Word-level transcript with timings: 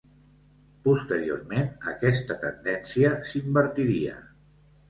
Posteriorment, 0.87 1.69
aquesta 1.93 2.39
tendència 2.47 3.15
s'invertiria. 3.33 4.19